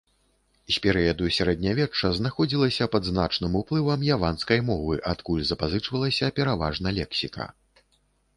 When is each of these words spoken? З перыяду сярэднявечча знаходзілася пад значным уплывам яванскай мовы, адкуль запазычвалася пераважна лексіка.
З 0.75 0.79
перыяду 0.83 1.27
сярэднявечча 1.35 2.09
знаходзілася 2.19 2.87
пад 2.95 3.03
значным 3.11 3.59
уплывам 3.61 4.07
яванскай 4.15 4.59
мовы, 4.71 4.99
адкуль 5.15 5.45
запазычвалася 5.51 6.33
пераважна 6.41 6.87
лексіка. 7.01 7.45